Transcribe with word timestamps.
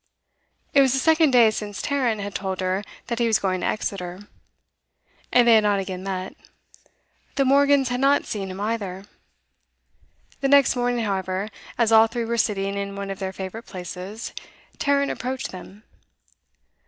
It 0.73 0.81
was 0.81 0.93
the 0.93 0.97
second 0.97 1.29
day 1.29 1.51
since 1.51 1.79
Tarrant 1.79 2.21
had 2.21 2.33
told 2.33 2.59
her 2.59 2.83
that 3.05 3.19
he 3.19 3.27
was 3.27 3.37
going 3.37 3.61
to 3.61 3.67
Exeter, 3.67 4.21
and 5.31 5.47
they 5.47 5.53
had 5.53 5.63
not 5.63 5.79
again 5.79 6.01
met; 6.01 6.35
the 7.35 7.45
Morgans 7.45 7.89
had 7.89 7.99
not 7.99 8.25
seen 8.25 8.49
him 8.49 8.59
either. 8.59 9.05
The 10.39 10.47
next 10.47 10.75
morning, 10.75 11.05
however, 11.05 11.49
as 11.77 11.91
all 11.91 12.07
three 12.07 12.25
were 12.25 12.39
sitting 12.39 12.73
in 12.73 12.95
one 12.95 13.11
of 13.11 13.19
their 13.19 13.31
favourite 13.31 13.67
places, 13.67 14.33
Tarrant 14.79 15.11
approached 15.11 15.51
them. 15.51 15.83